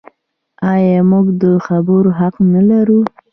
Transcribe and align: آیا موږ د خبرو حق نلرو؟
آیا 0.71 0.99
موږ 1.09 1.25
د 1.41 1.43
خبرو 1.65 2.11
حق 2.19 2.35
نلرو؟ 2.51 2.99